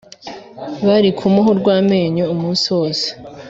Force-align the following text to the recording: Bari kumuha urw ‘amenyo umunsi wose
Bari 0.85 1.09
kumuha 1.17 1.47
urw 1.53 1.67
‘amenyo 1.77 2.23
umunsi 2.33 2.65
wose 2.75 3.07